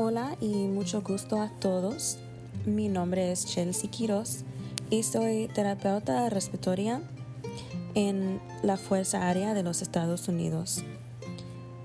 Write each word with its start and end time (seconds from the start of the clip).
Hola 0.00 0.36
y 0.40 0.68
mucho 0.68 1.02
gusto 1.02 1.40
a 1.42 1.48
todos. 1.58 2.18
Mi 2.66 2.86
nombre 2.88 3.32
es 3.32 3.46
Chelsea 3.46 3.90
Quiroz 3.90 4.44
y 4.90 5.02
soy 5.02 5.50
terapeuta 5.52 6.30
respiratoria 6.30 7.02
en 7.96 8.40
la 8.62 8.76
Fuerza 8.76 9.26
Aérea 9.26 9.54
de 9.54 9.64
los 9.64 9.82
Estados 9.82 10.28
Unidos. 10.28 10.84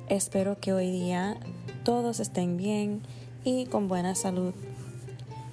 Espero 0.09 0.59
que 0.59 0.73
hoy 0.73 0.91
día 0.91 1.39
todos 1.83 2.19
estén 2.19 2.55
bien 2.55 3.01
y 3.43 3.65
con 3.65 3.87
buena 3.87 4.13
salud. 4.13 4.53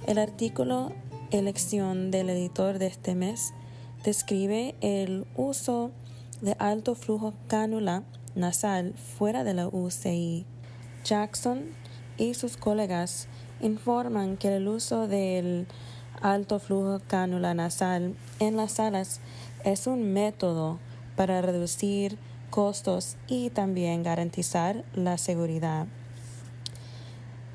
El 0.06 0.18
artículo 0.18 0.92
Elección 1.30 2.10
del 2.10 2.28
editor 2.28 2.78
de 2.78 2.88
este 2.88 3.14
mes 3.14 3.54
describe 4.04 4.74
el 4.82 5.26
uso 5.34 5.92
de 6.42 6.56
alto 6.58 6.94
flujo 6.94 7.32
cánula 7.48 8.02
nasal 8.34 8.92
fuera 9.16 9.44
de 9.44 9.54
la 9.54 9.66
UCI. 9.66 10.44
Jackson 11.04 11.79
y 12.20 12.34
sus 12.34 12.58
colegas 12.58 13.28
informan 13.60 14.36
que 14.36 14.54
el 14.54 14.68
uso 14.68 15.08
del 15.08 15.66
alto 16.20 16.58
flujo 16.58 17.00
cánula 17.08 17.54
nasal 17.54 18.14
en 18.38 18.56
las 18.58 18.72
salas 18.72 19.20
es 19.64 19.86
un 19.86 20.12
método 20.12 20.78
para 21.16 21.40
reducir 21.40 22.18
costos 22.50 23.16
y 23.26 23.48
también 23.48 24.02
garantizar 24.02 24.84
la 24.94 25.16
seguridad. 25.16 25.86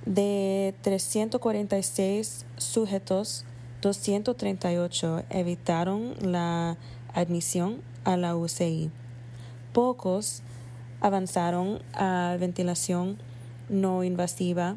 De 0.07 0.73
346 0.81 2.45
sujetos, 2.57 3.45
238 3.81 5.25
evitaron 5.29 6.15
la 6.21 6.77
admisión 7.13 7.81
a 8.03 8.17
la 8.17 8.35
UCI. 8.35 8.89
Pocos 9.73 10.41
avanzaron 11.01 11.84
a 11.93 12.35
ventilación 12.39 13.20
no 13.69 14.03
invasiva 14.03 14.76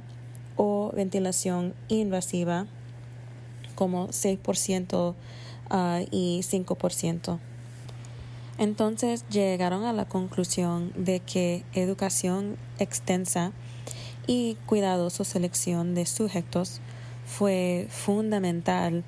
o 0.56 0.90
ventilación 0.94 1.74
invasiva 1.88 2.66
como 3.74 4.08
6% 4.08 5.14
ah, 5.70 6.00
y 6.10 6.40
5%. 6.42 7.38
Entonces 8.58 9.24
llegaron 9.30 9.84
a 9.84 9.92
la 9.92 10.04
conclusión 10.04 10.92
de 10.96 11.20
que 11.20 11.64
educación 11.74 12.56
extensa 12.80 13.52
y 14.26 14.56
cuidadosa 14.66 15.24
selección 15.24 15.94
de 15.94 16.06
sujetos 16.06 16.80
fue 17.24 17.86
fundamental 17.88 19.04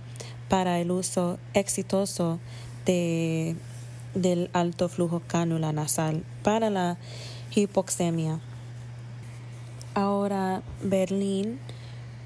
para 0.48 0.78
el 0.78 0.92
uso 0.92 1.38
exitoso 1.52 2.38
de, 2.86 3.56
del 4.14 4.50
alto 4.52 4.88
flujo 4.88 5.20
cánula 5.26 5.72
nasal 5.72 6.22
para 6.44 6.70
la 6.70 6.96
hipoxemia. 7.54 8.40
Ahora 9.94 10.62
Berlín 10.82 11.58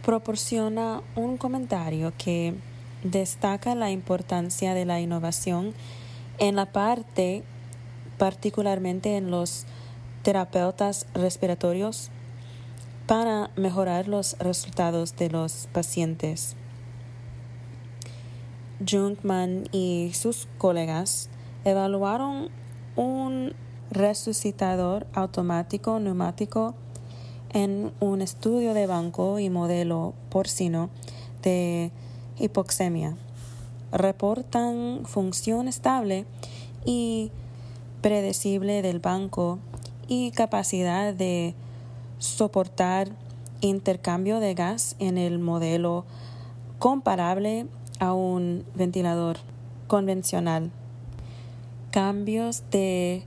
proporciona 0.05 1.01
un 1.17 1.39
comentario 1.39 2.13
que 2.19 2.55
destaca 3.03 3.75
la 3.75 3.91
importancia 3.91 4.75
de 4.75 4.85
la 4.85 5.01
innovación 5.01 5.73
en 6.39 6.57
la 6.57 6.73
parte, 6.73 7.43
particularmente 8.19 9.17
en 9.17 9.31
los 9.31 9.65
terapeutas 10.23 11.07
respiratorios, 11.15 12.11
para 13.07 13.51
mejorar 13.57 14.09
los 14.09 14.39
resultados 14.39 15.17
de 15.17 15.31
los 15.31 15.69
pacientes. 15.73 16.57
Junkman 18.87 19.69
y 19.73 20.11
sus 20.15 20.49
colegas 20.59 21.31
evaluaron 21.65 22.51
un 22.97 23.55
resucitador 23.91 25.07
automático 25.15 25.99
neumático 26.01 26.75
en 27.55 27.93
un 28.01 28.21
estudio 28.21 28.75
de 28.75 28.87
banco 28.87 29.39
y 29.39 29.49
modelo 29.49 30.13
porcino 30.29 30.91
de 31.43 31.93
hipoxemia. 32.39 33.17
Reportan 33.93 35.03
función 35.05 35.69
estable 35.69 36.27
y 36.85 37.31
predecible 38.03 38.83
del 38.83 38.99
banco 38.99 39.61
y 40.09 40.33
capacidad 40.33 41.15
de 41.15 41.55
soportar 42.19 43.09
intercambio 43.61 44.41
de 44.41 44.55
gas 44.55 44.97
en 44.99 45.17
el 45.17 45.39
modelo 45.39 46.05
comparable 46.79 47.67
a 48.01 48.13
un 48.13 48.65
ventilador 48.75 49.39
convencional. 49.87 50.73
Cambios 51.93 52.65
de 52.73 53.23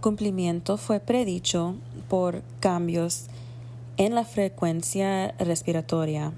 cumplimiento 0.00 0.76
fue 0.76 1.00
predicho 1.00 1.74
por 2.08 2.42
cambios 2.60 3.26
en 3.96 4.14
la 4.14 4.24
frecuencia 4.24 5.34
respiratoria. 5.38 6.32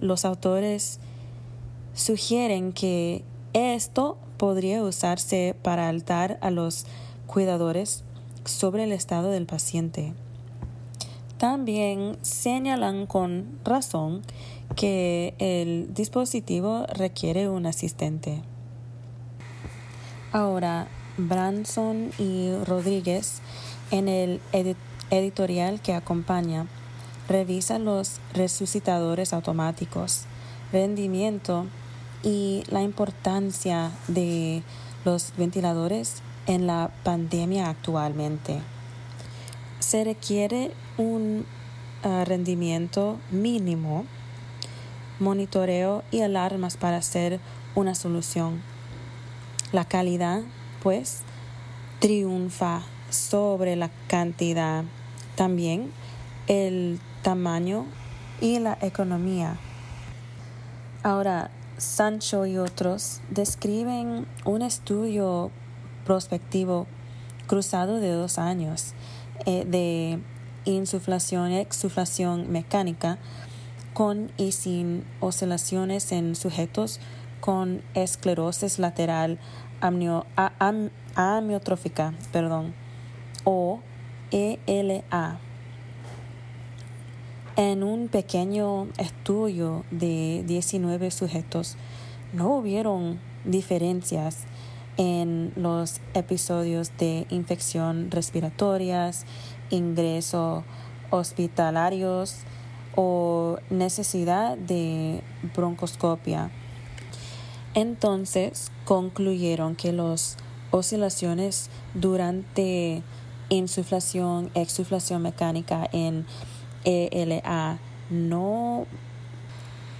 Los 0.00 0.24
autores 0.24 0.98
sugieren 1.94 2.72
que 2.72 3.22
esto 3.52 4.16
podría 4.36 4.82
usarse 4.82 5.54
para 5.62 5.88
altar 5.88 6.38
a 6.40 6.50
los 6.50 6.86
cuidadores 7.26 8.02
sobre 8.44 8.84
el 8.84 8.92
estado 8.92 9.30
del 9.30 9.46
paciente. 9.46 10.14
También 11.38 12.16
señalan 12.22 13.06
con 13.06 13.58
razón 13.64 14.22
que 14.76 15.34
el 15.38 15.92
dispositivo 15.92 16.86
requiere 16.94 17.48
un 17.48 17.66
asistente. 17.66 18.42
Ahora, 20.32 20.88
Branson 21.18 22.10
y 22.18 22.52
Rodríguez 22.64 23.42
en 23.90 24.08
el 24.08 24.40
editorial 24.52 24.91
que 25.82 25.92
acompaña 25.92 26.66
revisa 27.28 27.78
los 27.78 28.18
resucitadores 28.32 29.34
automáticos, 29.34 30.22
rendimiento 30.72 31.66
y 32.22 32.62
la 32.68 32.82
importancia 32.82 33.90
de 34.08 34.62
los 35.04 35.34
ventiladores 35.36 36.22
en 36.46 36.66
la 36.66 36.90
pandemia 37.04 37.68
actualmente. 37.68 38.60
Se 39.80 40.02
requiere 40.02 40.72
un 40.96 41.44
ah, 42.04 42.24
rendimiento 42.24 43.18
mínimo, 43.30 44.06
monitoreo 45.18 46.04
y 46.10 46.22
alarmas 46.22 46.78
para 46.78 47.02
ser 47.02 47.38
una 47.74 47.94
solución. 47.94 48.62
La 49.72 49.84
calidad, 49.84 50.40
pues, 50.82 51.20
triunfa 51.98 52.82
sobre 53.10 53.76
la 53.76 53.90
cantidad. 54.08 54.84
También 55.36 55.90
el 56.46 57.00
tamaño 57.22 57.86
y 58.40 58.58
la 58.58 58.76
economía. 58.80 59.58
Ahora, 61.02 61.50
Sancho 61.78 62.46
y 62.46 62.58
otros 62.58 63.20
describen 63.30 64.26
un 64.44 64.62
estudio 64.62 65.50
prospectivo 66.04 66.86
cruzado 67.46 67.98
de 67.98 68.10
dos 68.10 68.38
años 68.38 68.94
eh, 69.46 69.64
de 69.64 70.20
insuflación 70.64 71.50
y 71.52 71.58
exuflación 71.58 72.52
mecánica 72.52 73.18
con 73.94 74.30
y 74.36 74.52
sin 74.52 75.04
oscilaciones 75.20 76.12
en 76.12 76.34
sujetos 76.36 77.00
con 77.40 77.82
esclerosis 77.94 78.78
lateral 78.78 79.38
amiotrófica 81.16 82.14
perdón, 82.32 82.74
o 83.44 83.80
ELA. 84.32 85.38
En 87.56 87.82
un 87.82 88.08
pequeño 88.08 88.88
estudio 88.96 89.84
de 89.90 90.42
19 90.46 91.10
sujetos, 91.10 91.76
no 92.32 92.56
hubieron 92.56 93.20
diferencias 93.44 94.44
en 94.96 95.52
los 95.56 96.00
episodios 96.14 96.92
de 96.96 97.26
infección 97.28 98.10
respiratorias, 98.10 99.26
ingreso 99.68 100.64
hospitalarios 101.10 102.36
o 102.96 103.58
necesidad 103.68 104.56
de 104.56 105.22
broncoscopia. 105.54 106.50
Entonces 107.74 108.70
concluyeron 108.86 109.76
que 109.76 109.92
las 109.92 110.36
oscilaciones 110.70 111.68
durante 111.94 113.02
insuflación, 113.56 114.50
exuflación 114.54 115.22
mecánica 115.22 115.88
en 115.92 116.26
ELA 116.84 117.78
no 118.10 118.86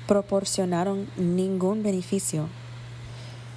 proporcionaron 0.06 1.08
ningún 1.16 1.82
beneficio. 1.82 2.48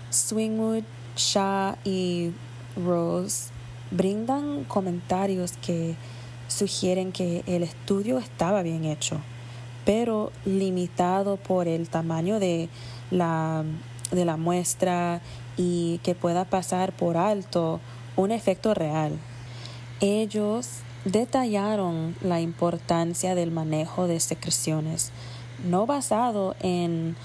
Swingwood, 0.10 0.84
Shaw 1.16 1.76
y 1.84 2.32
Rose 2.76 3.50
brindan 3.92 4.66
comentarios 4.66 5.54
que 5.58 5.96
sugieren 6.48 7.12
que 7.12 7.44
el 7.48 7.64
estudio 7.64 8.20
estaba 8.20 8.62
bien 8.64 8.86
hecho, 8.86 9.20
pero 9.86 10.32
limitado 10.46 11.38
por 11.38 11.68
el 11.68 11.90
tamaño 11.90 12.40
de 12.40 12.70
la, 13.12 13.64
de 14.12 14.26
la 14.26 14.38
muestra 14.38 15.22
y 15.58 16.00
que 16.04 16.16
pueda 16.16 16.46
pasar 16.46 16.94
por 16.94 17.18
alto 17.18 17.80
un 18.16 18.32
efecto 18.32 18.74
real. 18.74 19.18
Ellos 20.02 20.68
detallaron 21.06 22.16
la 22.22 22.42
importancia 22.42 23.34
del 23.34 23.52
manejo 23.52 24.08
de 24.08 24.20
secreciones, 24.20 25.12
no 25.66 25.86
basado 25.86 26.56
en 26.60 27.16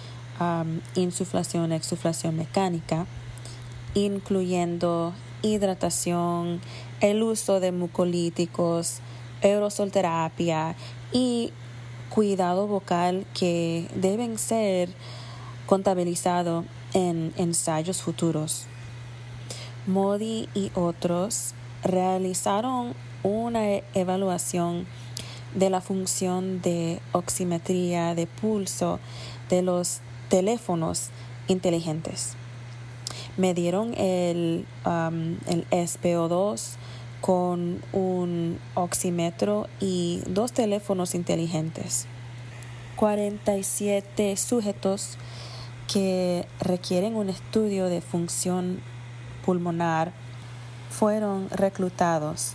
insuflación, 0.95 1.73
exuflación 1.73 2.37
mecánica, 2.37 3.07
incluyendo 3.95 5.13
hidratación, 5.43 6.61
el 7.01 7.23
uso 7.23 7.61
de 7.61 7.73
mucolíticos, 7.73 9.01
aerosolterapia 9.43 10.77
y 11.13 11.53
cuidado 12.09 12.67
vocal 12.67 13.27
que 13.35 13.89
deben 13.95 14.39
ser 14.39 14.91
contabilizados 15.67 16.65
en 16.93 17.33
ensayos 17.37 18.03
futuros. 18.03 18.67
Modi 19.87 20.49
y 20.55 20.71
otros 20.75 21.55
realizaron 21.85 22.95
una 23.23 23.77
evaluación 23.95 24.87
de 25.55 25.71
la 25.71 25.81
función 25.81 26.63
de 26.63 27.01
oximetría 27.13 28.15
de 28.15 28.27
pulso 28.27 29.01
de 29.49 29.63
los 29.63 30.01
teléfonos 30.29 31.11
inteligentes. 31.49 32.35
Medieron 33.37 33.95
el, 33.95 34.67
um, 34.87 35.37
el 35.49 35.67
SPO2 35.71 36.77
con 37.21 37.83
un 37.93 38.59
oxímetro 38.75 39.69
y 39.81 40.23
dos 40.27 40.53
teléfonos 40.53 41.15
inteligentes. 41.15 42.07
47 42.97 44.37
sujetos 44.37 45.17
que 45.93 46.47
requieren 46.61 47.17
un 47.17 47.29
estudio 47.29 47.87
de 47.87 48.01
función 48.01 48.81
pulmonar 49.45 50.13
fueron 50.91 51.49
reclutados. 51.51 52.53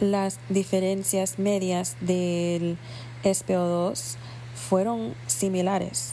Las 0.00 0.38
diferencias 0.50 1.38
medias 1.38 1.96
del 2.00 2.76
SPO2 3.24 4.16
fueron 4.54 5.14
similares. 5.26 6.12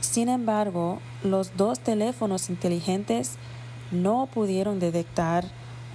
Sin 0.00 0.28
embargo, 0.28 1.00
los 1.22 1.56
dos 1.56 1.78
teléfonos 1.80 2.50
inteligentes 2.50 3.36
no 3.90 4.28
pudieron 4.32 4.80
detectar 4.80 5.44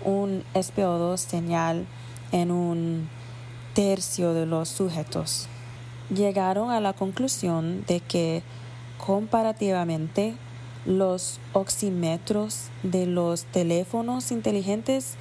un 0.03 0.43
SPO2 0.53 1.17
señal 1.17 1.85
en 2.31 2.51
un 2.51 3.09
tercio 3.73 4.33
de 4.33 4.45
los 4.45 4.69
sujetos. 4.69 5.47
Llegaron 6.13 6.71
a 6.71 6.79
la 6.79 6.93
conclusión 6.93 7.85
de 7.87 7.99
que 7.99 8.43
comparativamente 8.97 10.35
los 10.85 11.39
oxímetros 11.53 12.69
de 12.83 13.05
los 13.05 13.45
teléfonos 13.45 14.31
inteligentes 14.31 15.15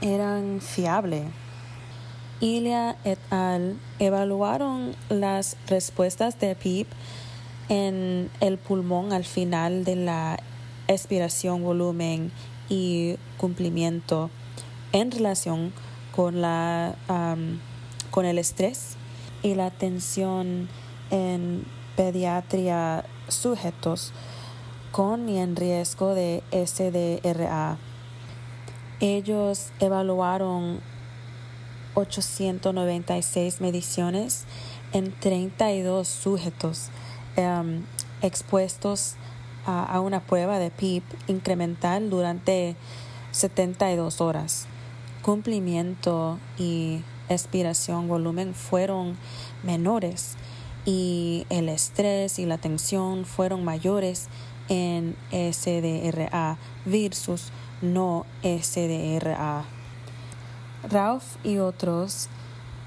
eran 0.00 0.60
fiables. 0.60 1.24
Ilia 2.40 2.96
et 3.04 3.18
al. 3.30 3.78
evaluaron 3.98 4.94
las 5.08 5.56
respuestas 5.68 6.38
de 6.40 6.54
PIP 6.54 6.88
en 7.68 8.30
el 8.40 8.58
pulmón 8.58 9.12
al 9.12 9.24
final 9.24 9.84
de 9.84 9.96
la 9.96 10.38
expiración 10.88 11.62
volumen 11.62 12.32
y 12.68 13.16
cumplimiento 13.38 14.30
en 14.92 15.10
relación 15.10 15.72
con, 16.14 16.42
la, 16.42 16.96
con 18.10 18.26
el 18.26 18.38
estrés 18.38 18.96
y 19.42 19.54
la 19.54 19.70
tensión 19.70 20.68
en 21.10 21.64
pediatría 21.96 23.04
sujetos 23.28 24.12
con 24.94 25.28
y 25.28 25.38
en 25.38 25.56
riesgo 25.56 26.14
de 26.14 26.44
SDRA. 26.52 27.78
Ellos 29.00 29.72
evaluaron 29.80 30.78
896 31.94 33.60
mediciones 33.60 34.44
en 34.92 35.10
32 35.10 36.06
sujetos 36.06 36.90
em, 37.34 37.82
expuestos 38.22 39.16
a, 39.66 39.98
una 39.98 40.20
prueba 40.20 40.60
de 40.60 40.70
PIP 40.70 41.02
incremental 41.26 42.08
durante 42.08 42.76
72 43.32 44.20
horas. 44.20 44.68
Cumplimiento 45.22 46.38
y 46.56 47.00
expiración 47.28 48.06
volumen 48.06 48.54
fueron 48.54 49.16
menores 49.64 50.36
y 50.84 51.46
el 51.50 51.68
estrés 51.68 52.38
y 52.38 52.46
la 52.46 52.58
tensión 52.58 53.24
fueron 53.24 53.64
mayores 53.64 54.28
en 54.68 55.16
SDRA 55.30 56.58
versus 56.84 57.50
no 57.82 58.26
SDRA. 58.42 59.64
Ralph 60.88 61.36
y 61.44 61.58
otros 61.58 62.28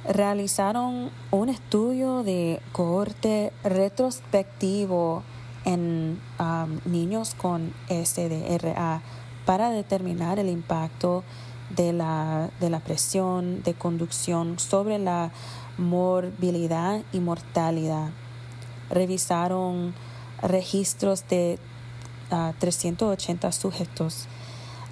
realizaron 0.08 1.10
un 1.32 1.50
estudio 1.50 2.24
de 2.24 2.62
cohorte 2.72 3.52
retrospectivo 3.64 5.24
en 5.66 6.20
um, 6.40 6.80
niños 6.86 7.36
con 7.36 7.74
SDRA 7.90 9.02
para 9.46 9.70
determinar 9.70 10.40
el 10.40 10.50
impacto 10.50 11.24
de 11.70 11.92
la, 11.92 12.50
de 12.60 12.70
la 12.70 12.80
presión 12.80 13.64
de 13.64 13.74
conducción 13.74 14.60
sobre 14.60 15.00
la 15.00 15.32
morbilidad 15.78 17.02
y 17.12 17.20
mortalidad. 17.20 18.12
Revisaron 18.90 19.94
registros 20.42 21.28
de 21.28 21.60
380 22.60 23.48
ah, 23.48 23.52
sujetos 23.52 24.28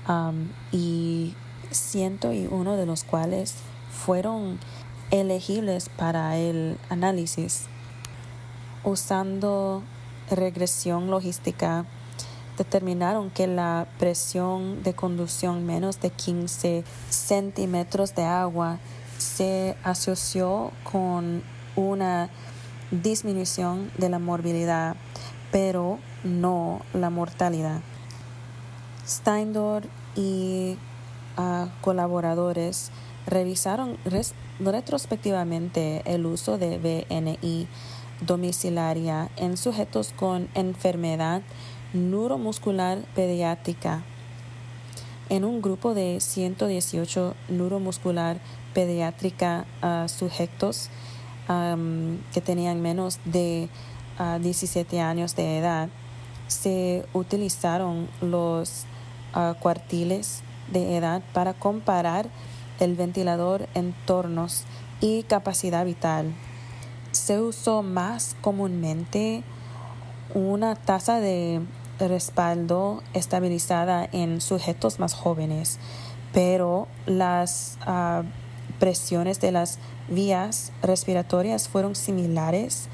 um, 0.07 0.47
y 0.71 1.33
101 1.71 2.77
de 2.77 2.85
los 2.85 3.03
cuales 3.03 3.55
fueron 3.91 4.59
elegibles 5.11 5.89
para 5.89 6.37
el 6.37 6.77
análisis. 6.89 7.67
Usando 8.83 9.83
regresión 10.29 11.09
logística 11.09 11.85
determinaron 12.57 13.29
que 13.29 13.47
la 13.47 13.87
presión 13.99 14.81
de 14.83 14.93
conducción 14.93 15.65
menos 15.65 15.99
de 15.99 16.09
15 16.09 16.83
centímetros 17.09 18.15
de 18.15 18.23
agua 18.23 18.79
se 19.17 19.75
asoció 19.83 20.71
con 20.83 21.43
una 21.75 22.29
disminución 22.91 23.91
de 23.97 24.09
la 24.09 24.19
morbilidad, 24.19 24.95
pero 25.51 25.99
no 26.23 26.81
la 26.93 27.09
mortalidad. 27.09 27.81
Steindor 29.07 29.83
y 30.15 30.77
ah, 31.37 31.67
colaboradores 31.81 32.91
revisaron 33.27 33.97
retrospectivamente 34.59 36.01
el 36.05 36.25
uso 36.25 36.57
de 36.57 36.77
BNI 36.77 37.67
domiciliaria 38.21 39.29
en 39.35 39.57
sujetos 39.57 40.13
con 40.15 40.47
enfermedad 40.53 41.41
neuromuscular 41.93 42.99
pediátrica. 43.15 44.03
En 45.29 45.43
un 45.43 45.61
grupo 45.61 45.93
de 45.93 46.19
118 46.21 47.35
neuromuscular 47.49 48.37
pediátrica 48.73 49.65
uh, 49.81 50.07
sujetos 50.07 50.89
que 52.33 52.41
tenían 52.41 52.81
menos 52.81 53.19
de 53.23 53.69
17 54.17 55.01
ah, 55.01 55.09
años 55.09 55.35
de 55.35 55.57
edad, 55.57 55.89
se 56.47 57.05
utilizaron 57.13 58.07
los 58.21 58.85
uh, 59.35 59.53
cuartiles 59.59 60.41
de 60.71 60.97
edad 60.97 61.21
para 61.33 61.53
comparar 61.53 62.27
el 62.79 62.95
ventilador 62.95 63.67
en 63.73 63.93
tornos 64.05 64.63
y 65.01 65.23
capacidad 65.23 65.85
vital. 65.85 66.33
Se 67.11 67.39
usó 67.39 67.83
más 67.83 68.35
comúnmente 68.41 69.43
una 70.33 70.75
tasa 70.75 71.19
de 71.19 71.61
respaldo 71.99 73.01
estabilizada 73.13 74.07
en 74.11 74.41
sujetos 74.41 74.99
más 74.99 75.13
jóvenes, 75.13 75.79
pero 76.33 76.87
las 77.05 77.77
ah, 77.81 78.23
presiones 78.79 79.39
de 79.39 79.51
las 79.51 79.79
vías 80.09 80.71
respiratorias 80.81 81.69
fueron 81.69 81.95
similares 81.95 82.89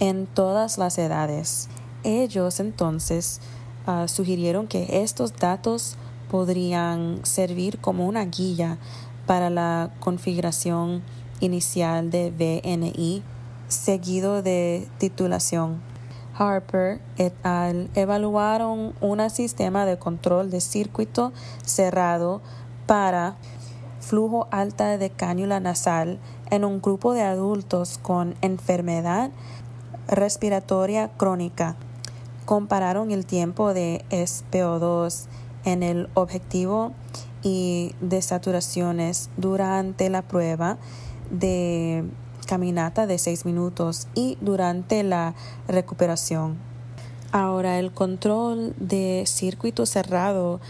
en 0.00 0.26
todas 0.26 0.78
las 0.78 0.98
edades. 0.98 1.68
Ellos 2.04 2.60
entonces 2.60 3.40
ah, 3.86 4.08
sugirieron 4.08 4.66
que 4.66 5.02
estos 5.02 5.36
datos 5.36 5.96
podrían 6.30 7.20
servir 7.24 7.78
como 7.78 8.06
una 8.06 8.24
guía 8.24 8.78
para 9.26 9.50
la 9.50 9.90
configuración 10.00 11.02
inicial 11.40 12.10
de 12.10 12.30
VNI 12.30 13.22
seguido 13.68 14.42
de 14.42 14.88
titulación. 14.98 15.80
Harper 16.38 17.00
et 17.16 17.32
al. 17.44 17.88
evaluaron 17.94 18.94
un 19.00 19.30
sistema 19.30 19.86
de 19.86 19.98
control 19.98 20.50
de 20.50 20.60
circuito 20.60 21.32
cerrado 21.64 22.42
para 22.86 23.36
flujo 24.00 24.46
alta 24.50 24.98
de 24.98 25.10
cánula 25.10 25.60
nasal 25.60 26.18
en 26.50 26.64
un 26.64 26.80
grupo 26.80 27.14
de 27.14 27.22
adultos 27.22 27.98
con 27.98 28.36
enfermedad 28.42 29.30
respiratoria 30.08 31.08
crónica. 31.16 31.76
Compararon 32.44 33.10
el 33.10 33.26
tiempo 33.26 33.74
de 33.74 34.04
SPO2 34.10 35.26
en 35.64 35.82
el 35.82 36.08
objetivo 36.14 36.92
y 37.42 37.94
desaturaciones 38.00 39.30
durante 39.36 40.08
la 40.10 40.22
prueba 40.22 40.78
de 41.30 42.04
caminata 42.46 43.06
de 43.06 43.18
6 43.18 43.44
minutos 43.44 44.06
y 44.14 44.38
durante 44.40 45.02
la 45.02 45.34
recuperación. 45.68 46.56
Ahora 47.32 47.78
el 47.78 47.92
control 47.92 48.74
de 48.78 49.24
circuito 49.26 49.84
cerrado 49.84 50.60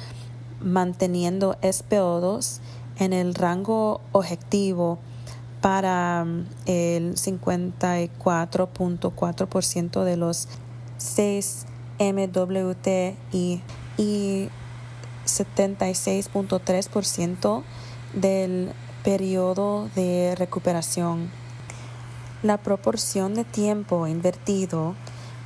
manteniendo 0.60 1.56
SPO2 1.60 2.60
en 2.98 3.12
el 3.12 3.34
rango 3.34 4.00
objetivo 4.12 4.98
para 5.60 6.24
mm, 6.24 6.46
el 6.66 7.14
54.4% 7.14 10.04
de 10.04 10.16
los 10.16 10.48
6 10.98 11.66
MWT 11.98 13.16
y, 13.32 13.62
y 13.96 14.50
76.3% 15.24 17.62
del 18.14 18.72
periodo 19.02 19.88
de 19.94 20.34
recuperación. 20.36 21.30
La 22.42 22.58
proporción 22.58 23.32
de 23.34 23.44
tiempo 23.44 24.06
invertido 24.06 24.94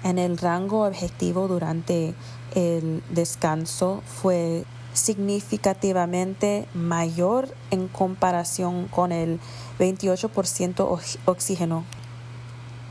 en 0.03 0.19
el 0.19 0.39
rango 0.39 0.85
objetivo 0.87 1.47
durante 1.47 2.15
el 2.55 3.03
descanso 3.11 4.03
fue 4.07 4.65
significativamente 4.93 6.67
mayor 6.75 7.49
en 7.71 7.87
comparación 7.89 8.89
con 8.89 9.13
el 9.13 9.39
28% 9.81 11.17
oxígeno. 11.25 11.85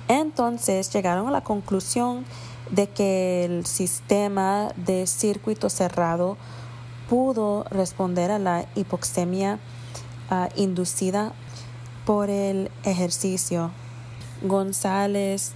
Entonces 0.09 0.91
llegaron 0.91 1.27
a 1.27 1.31
la 1.31 1.41
conclusión 1.41 2.25
de 2.71 2.89
que 2.89 3.45
el 3.45 3.65
sistema 3.65 4.69
de 4.75 5.07
circuito 5.07 5.69
cerrado 5.69 6.35
pudo 7.07 7.63
responder 7.69 8.31
a 8.31 8.39
la 8.39 8.65
hipoxemia 8.75 9.59
ah, 10.29 10.49
inducida 10.55 11.33
por 12.05 12.29
el 12.29 12.71
ejercicio. 12.83 13.71
González, 14.41 15.53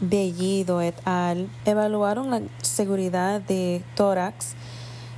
Bellido 0.00 0.82
et 0.82 0.96
al. 1.06 1.48
evaluaron 1.64 2.30
la 2.30 2.42
seguridad 2.60 3.40
de 3.40 3.82
tórax 3.94 4.54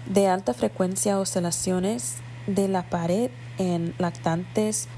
de 0.06 0.28
alta 0.28 0.54
frecuencia 0.54 1.18
oscilaciones 1.18 2.18
de 2.46 2.68
la 2.68 2.88
pared 2.88 3.30
en 3.58 3.94
lactantes 3.98 4.88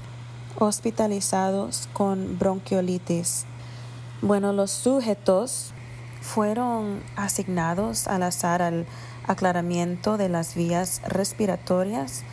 hospitalizados 0.57 1.89
con 1.93 2.37
bronquiolitis. 2.37 3.45
Bueno, 4.21 4.53
los 4.53 4.71
sujetos 4.71 5.73
fueron 6.21 7.01
asignados 7.15 8.07
al 8.07 8.23
azar 8.23 8.61
al 8.61 8.85
aclaramiento 9.27 10.17
de 10.17 10.29
las 10.29 10.55
vías 10.55 11.01
respiratorias 11.07 12.23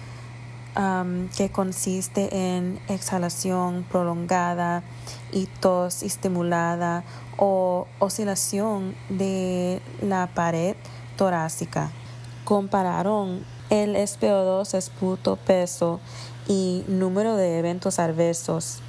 que 1.36 1.50
consiste 1.50 2.56
en 2.56 2.78
exhalación 2.88 3.84
prolongada 3.90 4.84
y 5.32 5.46
tos 5.46 6.04
estimulada 6.04 7.02
o 7.36 7.88
oscilación 7.98 8.94
de 9.08 9.82
la 10.02 10.28
pared 10.28 10.76
torácica. 11.16 11.90
Compararon 12.44 13.44
el 13.70 13.96
SPO2, 13.96 14.74
esputo, 14.74 15.36
peso 15.36 16.00
y 16.46 16.84
número 16.88 17.36
de 17.36 17.58
eventos 17.58 17.98
adversos. 17.98 18.80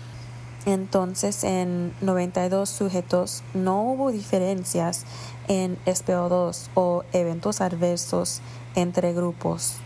Entonces, 0.66 1.44
en 1.44 1.94
92 2.02 2.70
sujetos 2.70 3.44
no 3.54 3.84
hubo 3.84 4.12
diferencias 4.12 5.06
en 5.48 5.78
SPO2 5.86 6.68
o 6.76 7.04
eventos 7.14 7.62
adversos 7.62 8.42
entre 8.76 9.14
grupos. 9.14 9.78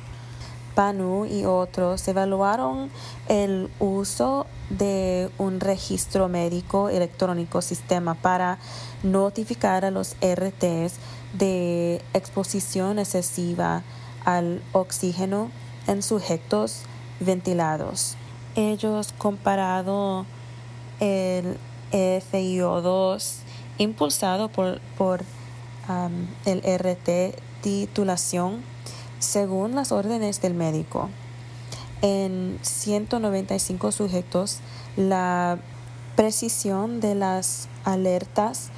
PANU 0.74 1.26
y 1.26 1.46
otros 1.46 2.08
evaluaron 2.08 2.90
el 3.28 3.70
uso 3.80 4.48
de 4.72 5.30
un 5.38 5.60
registro 5.60 6.28
médico 6.28 6.90
electrónico 6.90 7.62
sistema 7.62 8.16
para 8.16 8.58
notificar 9.04 9.86
a 9.86 9.92
los 9.92 10.16
RTs 10.16 10.96
de 11.34 12.02
exposición 12.14 12.98
excesiva 12.98 13.84
al 14.26 14.62
oxígeno 14.72 15.52
en 15.88 16.02
sujetos 16.02 16.84
ventilados. 17.20 18.16
Ellos 18.56 19.14
comparado 19.18 20.26
el 21.00 21.58
FIO2 21.92 23.36
impulsado 23.78 24.50
por, 24.50 24.80
por 24.98 25.24
el 26.46 26.62
RT 26.62 27.36
titulación 27.62 28.62
según 29.20 29.76
las 29.76 29.92
órdenes 29.92 30.42
del 30.42 30.54
médico. 30.54 31.10
En 32.02 32.60
195 32.62 33.92
sujetos, 33.92 34.60
la 34.98 35.58
precisión 36.16 37.00
de 37.00 37.16
las 37.16 37.70
alertas 37.86 38.70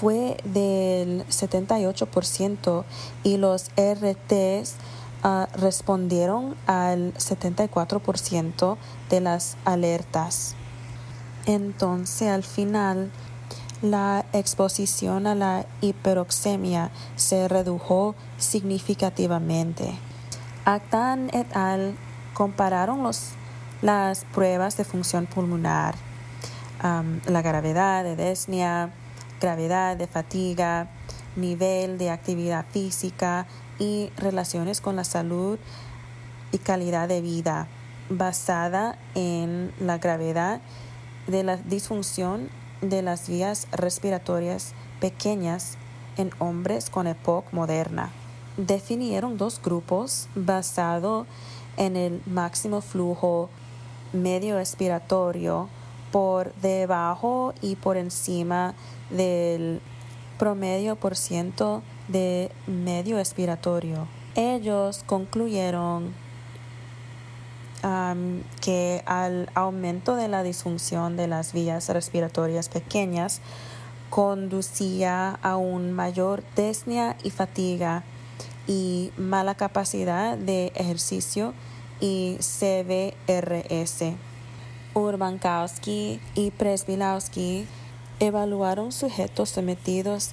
fue 0.00 0.38
del 0.44 1.26
78% 1.28 2.84
y 3.22 3.36
los 3.36 3.70
RTs 3.76 4.74
ah, 5.22 5.48
respondieron 5.54 6.56
al 6.66 7.14
74% 7.14 8.76
de 9.10 9.20
las 9.20 9.56
alertas. 9.64 10.56
Entonces, 11.46 12.28
al 12.28 12.42
final, 12.42 13.10
la 13.82 14.24
exposición 14.32 15.26
a 15.26 15.34
la 15.34 15.66
hiperoxemia 15.80 16.90
se 17.16 17.48
redujo 17.48 18.14
significativamente. 18.38 19.98
Actan 20.64 21.28
et 21.32 21.54
al. 21.56 21.96
compararon 22.34 23.02
las 23.82 24.24
pruebas 24.32 24.76
de 24.76 24.84
función 24.84 25.26
pulmonar, 25.26 25.96
la 26.82 27.42
gravedad 27.42 28.04
de 28.04 28.16
desnia, 28.16 28.90
gravedad 29.42 29.96
de 29.96 30.06
fatiga, 30.06 30.88
nivel 31.34 31.98
de 31.98 32.10
actividad 32.10 32.64
física 32.70 33.46
y 33.78 34.10
relaciones 34.16 34.80
con 34.80 34.94
la 34.94 35.02
salud 35.04 35.58
y 36.52 36.58
calidad 36.58 37.08
de 37.08 37.20
vida, 37.20 37.66
basada 38.08 38.96
en 39.16 39.72
la 39.80 39.98
gravedad 39.98 40.60
de 41.26 41.42
la 41.42 41.56
disfunción 41.56 42.48
de 42.82 43.02
las 43.02 43.28
vías 43.28 43.66
respiratorias 43.72 44.74
pequeñas 45.00 45.76
en 46.16 46.30
hombres 46.38 46.88
con 46.88 47.08
época 47.08 47.48
moderna. 47.52 48.10
Definieron 48.56 49.38
dos 49.38 49.60
grupos 49.60 50.28
basado 50.36 51.26
en 51.76 51.96
el 51.96 52.22
máximo 52.26 52.80
flujo 52.80 53.50
medio 54.12 54.56
respiratorio 54.56 55.68
por 56.12 56.54
debajo 56.56 57.54
y 57.60 57.74
por 57.74 57.96
encima 57.96 58.74
del 59.10 59.80
promedio 60.38 60.94
por 60.94 61.16
ciento 61.16 61.82
de 62.06 62.52
medio 62.66 63.16
respiratorio. 63.16 64.06
Ellos 64.36 65.02
concluyeron 65.06 66.14
que 68.60 69.02
al 69.06 69.50
aumento 69.54 70.14
de 70.14 70.28
la 70.28 70.44
disfunción 70.44 71.16
de 71.16 71.26
las 71.26 71.52
vías 71.52 71.88
respiratorias 71.88 72.68
pequeñas 72.68 73.40
conducía 74.08 75.38
a 75.42 75.56
un 75.56 75.92
mayor 75.92 76.44
desnia 76.54 77.16
y 77.24 77.30
fatiga 77.30 78.04
y 78.68 79.10
mala 79.16 79.56
capacidad 79.56 80.38
de 80.38 80.70
ejercicio 80.76 81.54
y 82.00 82.36
CBRS. 82.40 84.14
Urbankowski 84.94 86.20
y 86.34 86.50
Presbilowski 86.50 87.66
evaluaron 88.20 88.92
sujetos 88.92 89.50
sometidos 89.50 90.30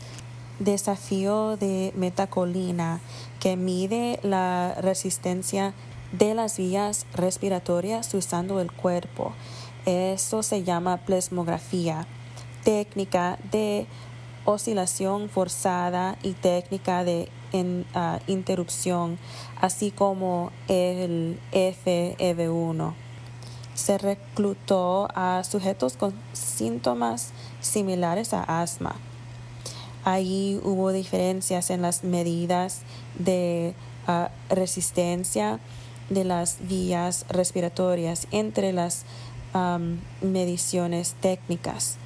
desafío 0.60 1.58
de 1.58 1.94
metacolina 1.96 3.00
que 3.40 3.56
mide 3.56 4.20
la 4.24 4.76
resistencia 4.80 5.74
de 6.12 6.34
las 6.34 6.58
vías 6.58 7.06
respiratorias 7.14 8.14
usando 8.14 8.60
el 8.60 8.72
cuerpo. 8.72 9.34
Eso 9.86 10.44
se 10.44 10.64
llama 10.64 10.98
plasmografía, 10.98 12.06
técnica 12.64 13.40
de 13.52 13.88
oscilación 14.46 15.30
forzada 15.30 16.18
y 16.22 16.34
técnica 16.34 17.04
de 17.04 17.30
ah, 17.94 18.20
interrupción, 18.28 19.18
así 19.62 19.92
como 19.92 20.52
el 20.68 21.40
FEV1. 21.54 22.94
Se 23.80 23.98
reclutó 23.98 25.08
a 25.16 25.42
sujetos 25.46 25.96
con 25.96 26.14
síntomas 26.34 27.30
similares 27.62 28.34
a 28.34 28.44
asma. 28.62 28.98
Ahí 30.04 30.60
hubo 30.66 30.92
diferencias 30.92 31.70
en 31.70 31.82
las 31.82 32.04
medidas 32.04 32.82
de 33.18 33.74
ah, 34.06 34.32
resistencia 34.50 35.62
de 36.10 36.26
las 36.26 36.58
vías 36.68 37.26
respiratorias 37.30 38.28
entre 38.32 38.74
las 38.74 39.06
mediciones 40.22 41.16
técnicas. 41.22 41.98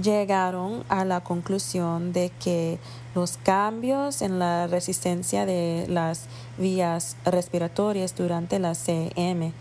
llegaron 0.00 0.84
a 0.88 1.04
la 1.04 1.22
conclusión 1.22 2.12
de 2.12 2.30
que 2.30 2.78
los 3.16 3.36
cambios 3.36 4.22
en 4.22 4.38
la 4.38 4.68
resistencia 4.68 5.44
de 5.44 5.86
las 5.88 6.26
vías 6.56 7.16
respiratorias 7.24 8.14
durante 8.14 8.58
la 8.60 8.74
CM 8.74 9.52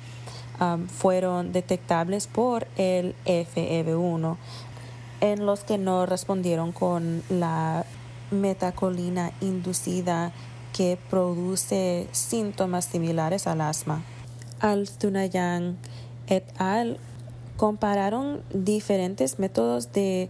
fueron 0.88 1.51
detectables 1.51 2.27
por 2.27 2.67
el 2.77 3.15
FEV1 3.25 4.38
en 5.22 5.45
los 5.45 5.63
que 5.63 5.77
no 5.77 6.05
respondieron 6.05 6.74
con 6.74 7.24
la 7.29 7.86
metacolina 8.31 9.31
inducida 9.39 10.33
que 10.74 10.98
produce 11.10 12.07
síntomas 12.12 12.86
similares 12.86 13.48
al 13.48 13.62
asma. 13.62 14.03
Al-Tunayan 14.60 15.77
et 16.27 16.43
al 16.57 16.98
compararon 17.57 18.41
diferentes 18.53 19.39
métodos 19.39 19.93
de 19.93 20.29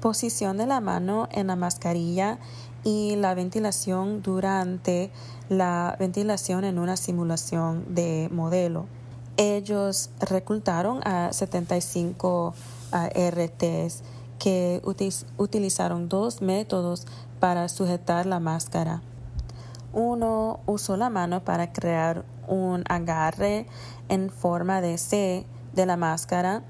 posición 0.00 0.56
de 0.56 0.66
la 0.66 0.80
mano 0.80 1.28
en 1.32 1.48
la 1.48 1.56
mascarilla 1.56 2.38
y 2.84 3.16
la 3.16 3.34
ventilación 3.34 4.22
durante 4.22 5.10
la 5.48 5.96
ventilación 5.98 6.64
en 6.64 6.78
una 6.78 6.96
simulación 6.96 7.84
de 7.94 8.28
modelo. 8.30 8.86
Ellos 9.36 10.10
reclutaron 10.18 11.00
a 11.06 11.32
75 11.32 12.54
RTs 12.92 14.02
que 14.38 14.82
utilizaron 15.36 16.08
dos 16.08 16.40
métodos 16.40 17.06
para 17.38 17.68
sujetar 17.68 18.26
la 18.26 18.40
máscara. 18.40 19.02
Uno 19.92 20.60
usó 20.66 20.96
la 20.96 21.10
mano 21.10 21.44
para 21.44 21.72
crear 21.72 22.24
un 22.48 22.84
agarre 22.88 23.66
en 24.08 24.30
forma 24.30 24.80
de 24.80 24.98
C 24.98 25.46
de 25.74 25.86
la 25.86 25.96
máscara 25.96 26.62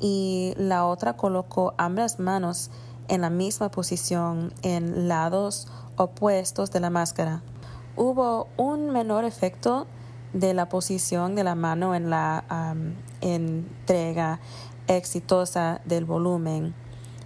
y 0.00 0.54
la 0.56 0.84
otra 0.86 1.16
colocó 1.16 1.74
ambas 1.78 2.18
manos 2.18 2.70
en 3.08 3.20
la 3.20 3.30
misma 3.30 3.70
posición 3.70 4.52
en 4.62 5.08
lados 5.08 5.68
opuestos 5.96 6.70
de 6.70 6.80
la 6.80 6.90
máscara. 6.90 7.42
Hubo 7.96 8.48
un 8.56 8.90
menor 8.90 9.24
efecto 9.24 9.86
de 10.34 10.52
la 10.52 10.68
posición 10.68 11.34
de 11.34 11.44
la 11.44 11.54
mano 11.54 11.94
en 11.94 12.10
la 12.10 12.44
entrega 13.22 14.38
exitosa 14.86 15.80
del 15.86 16.04
volumen, 16.04 16.74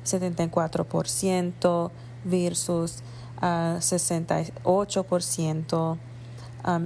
74% 0.05 1.91
versus 2.25 3.03
68%, 3.41 5.99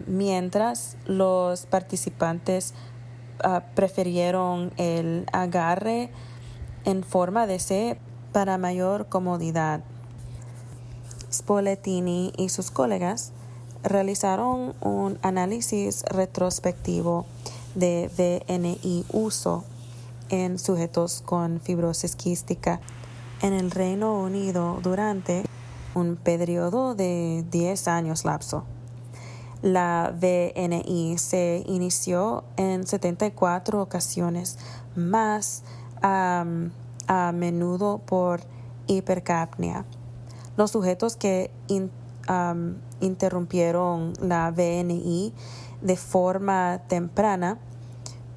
mientras 0.07 0.97
los 1.07 1.67
participantes 1.67 2.73
Ah, 3.45 3.64
prefirieron 3.75 4.73
el 4.76 5.26
agarre 5.33 6.11
en 6.85 7.02
forma 7.02 7.49
de 7.49 7.59
C 7.59 7.99
para 8.33 8.57
mayor 8.57 9.09
comodidad. 9.09 9.83
Spoletini 11.33 12.33
y 12.37 12.50
sus 12.50 12.71
colegas 12.71 13.33
realizaron 13.82 14.74
un 14.80 15.18
análisis 15.22 16.02
retrospectivo 16.04 17.26
de 17.74 18.10
VNI 18.16 19.04
uso 19.12 19.64
en 20.28 20.58
sujetos 20.58 21.22
con 21.24 21.60
fibrosis 21.60 22.16
quística 22.16 22.80
en 23.42 23.52
el 23.52 23.70
Reino 23.70 24.20
Unido 24.20 24.78
durante 24.82 25.44
un 25.94 26.16
periodo 26.16 26.94
de 26.94 27.44
10 27.50 27.88
años 27.88 28.24
lapso. 28.24 28.64
La 29.62 30.12
VNI 30.14 31.18
se 31.18 31.62
inició 31.66 32.44
en 32.56 32.86
74 32.86 33.80
ocasiones, 33.80 34.58
más 34.96 35.62
a 36.02 36.44
menudo 37.32 37.98
por 37.98 38.40
hipercapnia. 38.86 39.84
Los 40.56 40.72
sujetos 40.72 41.16
que 41.16 41.50
interrumpieron 43.02 44.14
la 44.21 44.50
VNI 44.50 45.32
de 45.82 45.97
forma 45.97 46.80
temprana 46.88 47.59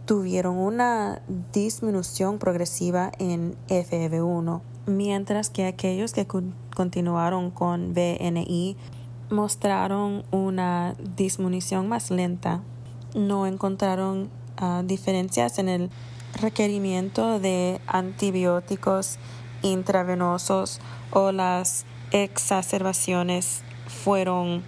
tuvieron 0.05 0.57
una 0.57 1.21
disminución 1.51 2.37
progresiva 2.37 3.11
en 3.17 3.55
FEV1, 3.67 4.61
mientras 4.85 5.49
que 5.49 5.65
aquellos 5.65 6.13
que 6.13 6.27
continuaron 6.75 7.51
con 7.51 7.93
VNI 7.93 8.77
mostraron 9.29 10.23
una 10.31 10.95
disminución 11.15 11.87
más 11.89 12.11
lenta. 12.11 12.61
No 13.15 13.47
encontraron 13.47 14.29
ah, 14.57 14.83
diferencias 14.85 15.57
en 15.57 15.69
el 15.69 15.89
requerimiento 16.39 17.39
de 17.39 17.79
antibióticos 17.87 19.17
intravenosos 19.61 20.79
o 21.11 21.31
las 21.31 21.85
exacerbaciones 22.11 23.64
fueron 24.03 24.63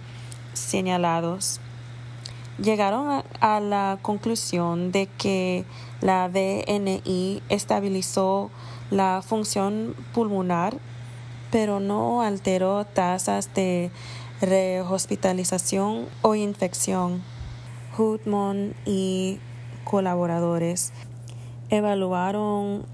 señalados. 0.54 1.60
Llegaron 2.60 3.22
a, 3.40 3.60
la 3.60 3.98
conclusión 4.02 4.90
de 4.90 5.06
que 5.06 5.64
la 6.00 6.28
VNI 6.28 7.42
estabilizó 7.48 8.50
la 8.90 9.22
función 9.24 9.94
pulmonar, 10.12 10.76
pero 11.52 11.78
no 11.78 12.22
alteró 12.22 12.84
tasas 12.84 13.54
de 13.54 13.92
rehospitalización 14.40 16.06
o 16.22 16.34
infección. 16.34 17.22
Hoodmon 17.96 18.74
y 18.84 19.38
colaboradores 19.84 20.92
evaluaron 21.70 22.86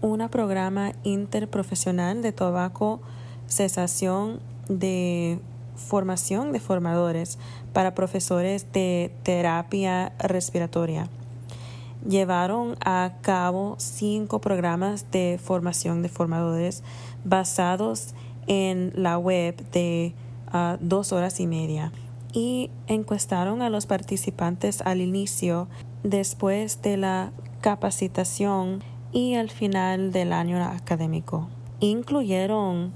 un 0.00 0.28
programa 0.30 0.92
interprofesional 1.02 2.22
de 2.22 2.32
tabaco 2.32 3.00
cesación 3.48 4.40
de 4.68 5.40
formación 5.86 6.52
de 6.52 6.60
formadores 6.60 7.38
para 7.72 7.94
profesores 7.94 8.72
de 8.72 9.12
terapia 9.22 10.12
respiratoria. 10.18 11.08
Llevaron 12.08 12.76
a 12.84 13.14
cabo 13.20 13.74
cinco 13.78 14.40
programas 14.40 15.10
de 15.10 15.38
formación 15.42 16.02
de 16.02 16.08
formadores 16.08 16.82
basados 17.24 18.14
en 18.46 18.92
la 18.94 19.18
web 19.18 19.56
de 19.70 20.14
dos 20.80 21.12
horas 21.12 21.40
y 21.40 21.46
media 21.46 21.92
y 22.32 22.70
encuestaron 22.86 23.62
a 23.62 23.70
los 23.70 23.86
participantes 23.86 24.82
al 24.82 25.00
inicio, 25.00 25.68
después 26.02 26.80
de 26.82 26.96
la 26.96 27.32
capacitación 27.60 28.82
y 29.12 29.34
al 29.34 29.50
final 29.50 30.12
del 30.12 30.32
año 30.32 30.62
académico. 30.62 31.48
Incluyeron 31.80 32.92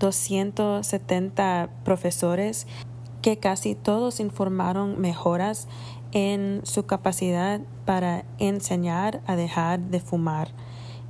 270 0.00 1.70
profesores 1.84 2.66
que 3.22 3.38
casi 3.38 3.74
todos 3.74 4.18
informaron 4.18 5.00
mejoras 5.00 5.68
en 6.12 6.62
su 6.64 6.86
capacidad 6.86 7.60
para 7.84 8.24
enseñar 8.38 9.20
a 9.26 9.36
dejar 9.36 9.78
de 9.78 10.00
fumar. 10.00 10.48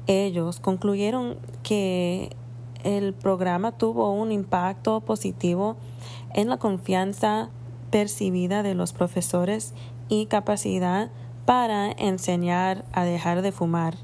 Ellos 0.07 0.61
concluyeron 0.61 1.38
que 1.62 2.37
el 2.85 3.14
programa 3.14 3.72
tuvo 3.72 4.12
un 4.12 4.33
impacto 4.33 5.00
positivo 5.00 5.76
en 6.35 6.48
la 6.48 6.59
confianza 6.59 7.48
percibida 7.90 8.62
de 8.62 8.74
los 8.74 8.92
profesores 8.92 9.72
y 10.09 10.26
capacidad 10.26 11.11
para 11.44 11.90
enseñar 11.92 12.85
a 12.92 13.05
dejar 13.05 13.42
de 13.42 13.53
fumar. 13.53 13.94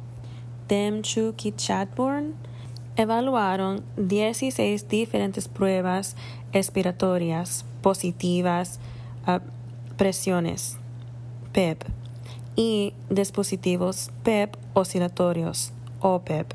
Demchuk 0.68 1.37
Chatburn 1.57 2.35
evaluaron 2.96 3.85
16 3.96 4.88
diferentes 4.88 5.48
pruebas 5.48 6.16
expiratorias 6.52 7.64
positivas 7.82 8.80
a 9.26 9.40
presiones 9.96 10.78
PEP 11.52 11.82
y 12.56 12.94
dispositivos 13.11 14.11
PEP 14.22 14.56
oscilatorios 14.74 15.72
OPEP 16.00 16.52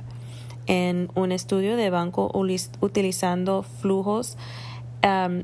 en 0.68 1.10
un 1.16 1.32
estudio 1.32 1.76
de 1.76 1.90
banco 1.90 2.32
utilizando 2.82 3.64
flujos 3.64 4.38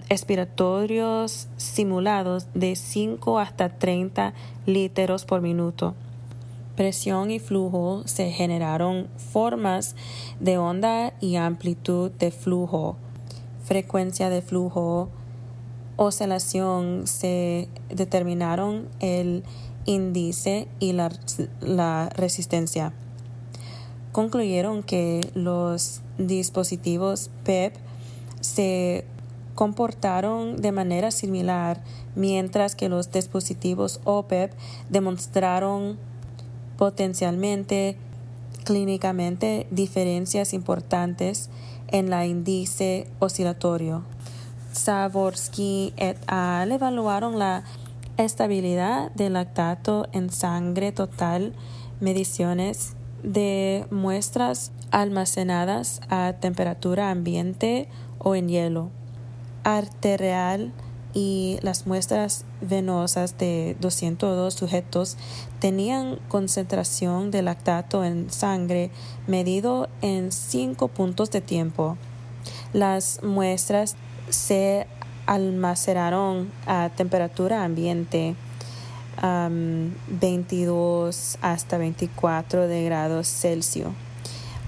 expiratorios 0.10 1.48
simulados 1.58 2.48
de 2.54 2.76
5 2.76 3.40
hasta 3.40 3.70
30 3.70 4.34
litros 4.66 5.26
por 5.26 5.42
minuto. 5.42 5.96
Presión 6.78 7.32
y 7.32 7.40
flujo 7.40 8.04
se 8.06 8.30
generaron 8.30 9.08
formas 9.18 9.96
de 10.40 10.60
onda 10.60 11.16
y 11.20 11.36
amplitud 11.36 12.12
de 12.12 12.30
flujo, 12.30 12.98
frecuencia 13.64 14.30
de 14.30 14.44
flujo, 14.44 15.10
oscilación 15.96 17.08
se 17.08 17.68
determinaron 17.90 18.90
el 19.00 19.44
índice 19.86 20.68
y 20.80 20.94
la 20.94 22.10
resistencia. 22.10 22.94
Concluyeron 24.12 24.84
que 24.84 25.32
los 25.34 26.02
dispositivos 26.20 27.32
PEP 27.44 27.76
se 28.40 29.04
comportaron 29.56 30.58
de 30.58 30.72
manera 30.72 31.10
similar, 31.10 31.82
mientras 32.16 32.76
que 32.76 32.88
los 32.88 33.12
dispositivos 33.12 34.00
OPEP 34.04 34.54
demostraron 34.92 35.98
potencialmente 36.78 37.98
clínicamente 38.64 39.68
diferencias 39.72 40.54
importantes 40.54 41.50
en 41.88 42.10
la 42.10 42.26
índice 42.26 43.08
oscilatorio. 43.20 44.04
Savorsky 44.74 45.94
et 45.98 46.18
al. 46.28 46.72
evaluaron 46.72 47.40
la 47.40 47.64
estabilidad 48.18 49.12
del 49.14 49.34
lactato 49.34 50.08
en 50.12 50.30
sangre 50.30 50.92
total, 50.92 51.54
mediciones 52.00 52.96
de 53.24 53.86
muestras 53.90 54.72
almacenadas 54.92 56.02
a 56.10 56.34
temperatura 56.40 57.10
ambiente 57.10 57.90
o 58.20 58.36
en 58.36 58.50
hielo, 58.50 58.90
arterial 59.64 60.74
y 61.14 61.58
las 61.62 61.88
muestras 61.88 62.46
venosas 62.62 63.38
de 63.38 63.76
202 63.80 64.54
sujetos 64.54 65.18
tenían 65.60 66.20
concentración 66.28 67.32
de 67.32 67.42
lactato 67.42 68.04
en 68.04 68.30
sangre 68.30 68.92
medido 69.26 69.90
en 70.02 70.32
5 70.32 70.88
puntos 70.90 71.32
de 71.32 71.42
tiempo. 71.42 71.98
Las 72.74 73.24
muestras 73.24 73.96
se 74.30 74.88
almacenaron 75.26 76.52
a 76.66 76.90
temperatura 76.96 77.64
ambiente 77.64 78.36
22 79.22 81.38
hasta 81.42 81.78
24 81.78 82.68
de 82.68 82.84
grados 82.84 83.28
Celsius 83.28 83.90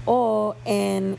o 0.06 0.56
en 0.64 1.16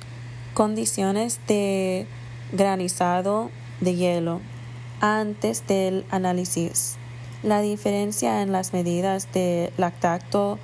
condiciones 0.53 1.39
de 1.47 2.07
granizado 2.51 3.49
de 3.79 3.95
hielo 3.95 4.41
antes 5.01 5.67
del 5.67 6.05
análisis. 6.11 6.97
La 7.43 7.59
diferencia 7.61 8.43
en 8.43 8.51
las 8.51 8.71
medidas 8.71 9.27
de 9.33 9.73
lactato 9.77 10.59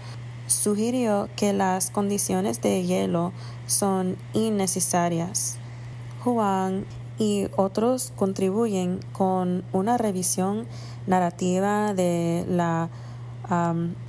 sugirió 0.46 1.28
que 1.36 1.52
las 1.52 1.90
condiciones 1.90 2.62
de 2.62 2.84
hielo 2.84 3.34
son 3.66 4.16
innecesarias. 4.34 5.58
Juan 6.24 6.86
y 7.18 7.48
otros 7.56 8.14
contribuyen 8.16 9.00
con 9.12 9.64
una 9.74 9.98
revisión 9.98 10.68
narrativa 11.08 11.94
de 11.96 12.46
la 12.48 12.90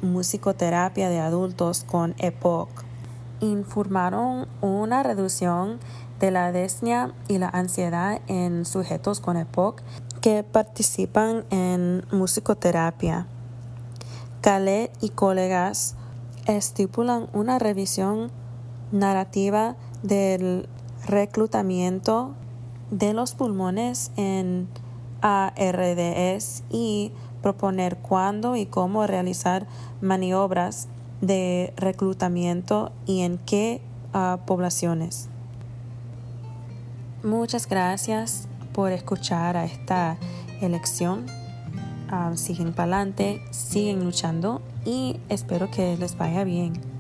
musicoterapia 0.02 1.08
de 1.08 1.20
adultos 1.20 1.84
con 1.84 2.14
EPOC. 2.18 2.68
Informaron 3.40 4.48
una 4.60 5.02
reducción 5.02 5.78
de 6.18 6.32
la 6.32 6.50
desnia 6.50 7.12
y 7.28 7.38
la 7.38 7.48
ansiedad 7.48 8.20
en 8.26 8.64
sujetos 8.64 9.20
con 9.20 9.36
EPOC 9.36 9.80
que 10.28 10.42
participan 10.42 11.46
en 11.48 12.04
musicoterapia. 12.12 13.26
Calet 14.42 14.92
y 15.00 15.08
colegas 15.08 15.94
estipulan 16.44 17.30
una 17.32 17.58
revisión 17.58 18.30
narrativa 18.92 19.76
del 20.02 20.68
reclutamiento 21.06 22.34
de 22.90 23.14
los 23.14 23.32
pulmones 23.34 24.10
en 24.18 24.68
ARDS 25.22 26.62
y 26.68 27.12
proponer 27.40 27.96
cuándo 27.96 28.54
y 28.54 28.66
cómo 28.66 29.06
realizar 29.06 29.66
maniobras 30.02 30.88
de 31.22 31.72
reclutamiento 31.78 32.92
y 33.06 33.22
en 33.22 33.38
qué 33.38 33.80
ah, 34.12 34.40
poblaciones. 34.44 35.30
Muchas 37.22 37.66
gracias 37.66 38.47
por 38.78 38.92
escuchar 38.92 39.56
a 39.56 39.64
esta 39.64 40.16
elección. 40.60 41.26
Ah, 42.08 42.30
siguen 42.36 42.72
para 42.72 42.98
adelante, 42.98 43.42
siguen 43.50 44.04
luchando 44.04 44.62
y 44.84 45.18
espero 45.28 45.68
que 45.68 45.96
les 45.96 46.16
vaya 46.16 46.44
bien. 46.44 46.97